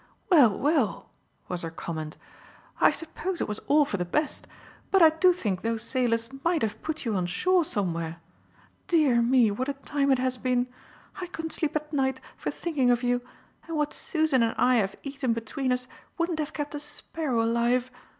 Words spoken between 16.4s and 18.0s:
kept a sparrow alive.